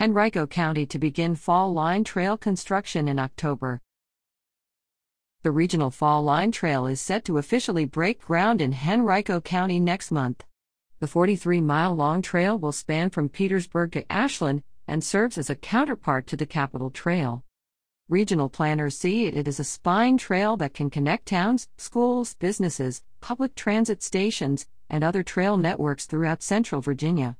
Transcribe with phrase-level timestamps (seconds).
[0.00, 3.78] Henrico County to begin Fall Line Trail construction in October.
[5.42, 10.10] The Regional Fall Line Trail is set to officially break ground in Henrico County next
[10.10, 10.44] month.
[11.00, 15.54] The 43 mile long trail will span from Petersburg to Ashland and serves as a
[15.54, 17.44] counterpart to the Capital Trail.
[18.08, 23.54] Regional planners see it as a spine trail that can connect towns, schools, businesses, public
[23.54, 27.36] transit stations, and other trail networks throughout central Virginia.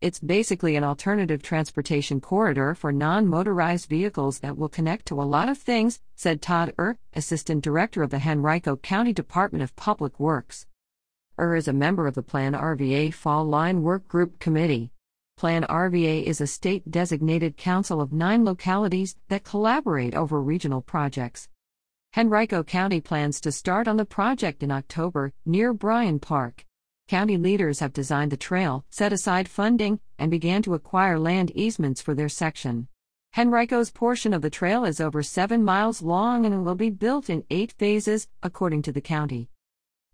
[0.00, 5.28] It's basically an alternative transportation corridor for non motorized vehicles that will connect to a
[5.28, 10.18] lot of things, said Todd Eure, Assistant Director of the Henrico County Department of Public
[10.18, 10.66] Works.
[11.38, 14.90] Eure is a member of the Plan RVA Fall Line Work Group Committee.
[15.36, 21.50] Plan RVA is a state designated council of nine localities that collaborate over regional projects.
[22.16, 26.64] Henrico County plans to start on the project in October near Bryan Park.
[27.10, 32.00] County leaders have designed the trail, set aside funding, and began to acquire land easements
[32.00, 32.86] for their section.
[33.32, 37.42] Henrico's portion of the trail is over seven miles long and will be built in
[37.50, 39.50] eight phases, according to the county.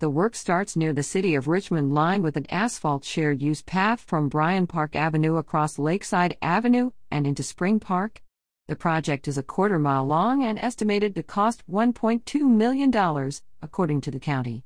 [0.00, 4.00] The work starts near the City of Richmond line with an asphalt shared use path
[4.00, 8.22] from Bryan Park Avenue across Lakeside Avenue and into Spring Park.
[8.68, 14.10] The project is a quarter mile long and estimated to cost $1.2 million, according to
[14.10, 14.64] the county.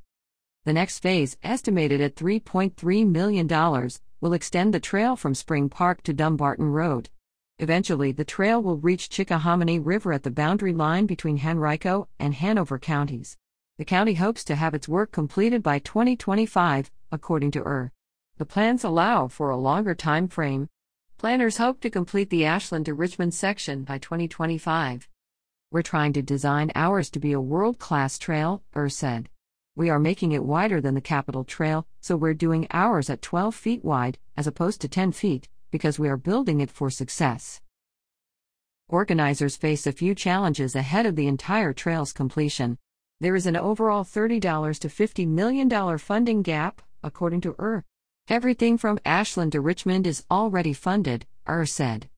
[0.71, 3.49] The next phase, estimated at $3.3 million,
[4.21, 7.11] will extend the trail from Spring Park to Dumbarton Road.
[7.59, 12.79] Eventually, the trail will reach Chickahominy River at the boundary line between Henrico and Hanover
[12.79, 13.37] counties.
[13.79, 17.91] The county hopes to have its work completed by 2025, according to ER.
[18.39, 20.69] The plans allow for a longer time frame.
[21.19, 25.09] Planners hope to complete the Ashland to Richmond section by 2025.
[25.73, 29.29] We're trying to design ours to be a world class trail, ER said.
[29.77, 33.55] We are making it wider than the Capital Trail, so we're doing ours at 12
[33.55, 37.61] feet wide, as opposed to 10 feet, because we are building it for success.
[38.89, 42.79] Organizers face a few challenges ahead of the entire trail's completion.
[43.21, 44.41] There is an overall $30
[44.81, 47.85] to $50 million funding gap, according to ER.
[48.29, 52.09] Everything from Ashland to Richmond is already funded, ER said.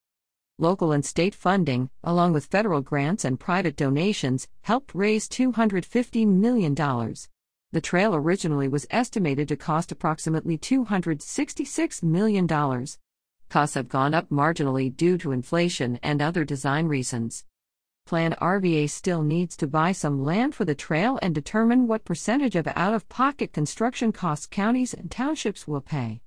[0.57, 6.75] Local and state funding, along with federal grants and private donations, helped raise $250 million.
[7.73, 12.47] The trail originally was estimated to cost approximately $266 million.
[12.47, 17.45] Costs have gone up marginally due to inflation and other design reasons.
[18.05, 22.55] Plan RVA still needs to buy some land for the trail and determine what percentage
[22.55, 26.21] of out of pocket construction costs counties and townships will pay.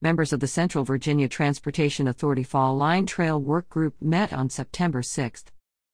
[0.00, 5.02] Members of the Central Virginia Transportation Authority Fall Line Trail Work Group met on September
[5.02, 5.44] 6.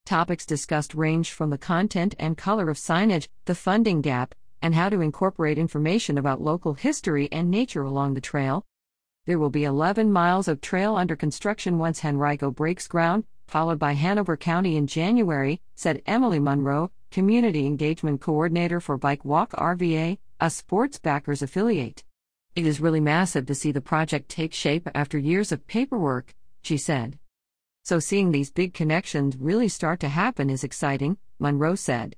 [0.07, 4.89] Topics discussed range from the content and color of signage, the funding gap, and how
[4.89, 8.65] to incorporate information about local history and nature along the trail.
[9.27, 13.93] There will be 11 miles of trail under construction once Henrico breaks ground, followed by
[13.93, 20.51] Hanover County in January, said Emily Monroe, Community Engagement Coordinator for Bike Walk RVA, a
[20.51, 22.05] sports backers affiliate.
[22.55, 26.77] It is really massive to see the project take shape after years of paperwork, she
[26.77, 27.19] said.
[27.83, 32.17] So seeing these big connections really start to happen is exciting, Monroe said.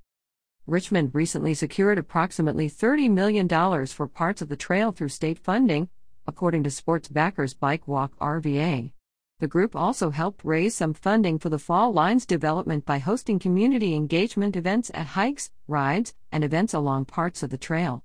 [0.68, 5.88] Richmond recently secured approximately $30 million for parts of the trail through state funding,
[6.26, 8.90] according to sports backers Bike Walk RVA.
[9.38, 13.94] The group also helped raise some funding for the Fall Lines development by hosting community
[13.94, 18.02] engagement events at hikes, rides, and events along parts of the trail.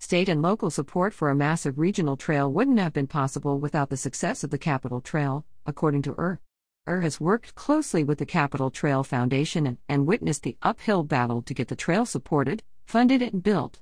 [0.00, 3.96] State and local support for a massive regional trail wouldn't have been possible without the
[3.96, 6.40] success of the Capital Trail, according to ER.
[6.88, 11.40] ER has worked closely with the Capital Trail Foundation and, and witnessed the uphill battle
[11.42, 13.78] to get the trail supported, funded, and built.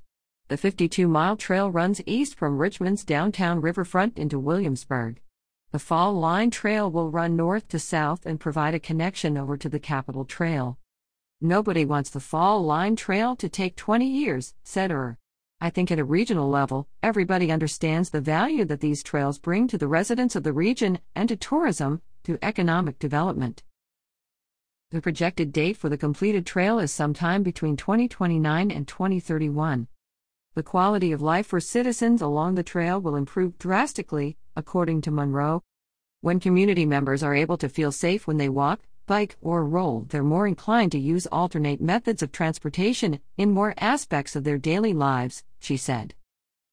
[0.48, 5.20] The 52 mile trail runs east from Richmond's downtown riverfront into Williamsburg.
[5.72, 9.68] The Fall Line Trail will run north to south and provide a connection over to
[9.68, 10.76] the Capital Trail.
[11.40, 15.16] Nobody wants the Fall Line Trail to take 20 years, said ER.
[15.58, 19.78] I think at a regional level, everybody understands the value that these trails bring to
[19.78, 22.02] the residents of the region and to tourism,
[22.42, 23.62] economic development.
[24.90, 29.86] The projected date for the completed trail is sometime between 2029 and 2031.
[30.54, 35.62] The quality of life for citizens along the trail will improve drastically, according to Monroe.
[36.22, 40.24] When community members are able to feel safe when they walk, bike, or roll, they're
[40.24, 45.44] more inclined to use alternate methods of transportation in more aspects of their daily lives,
[45.60, 46.14] she said.